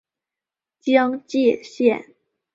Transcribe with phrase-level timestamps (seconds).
[0.79, 2.15] 江界线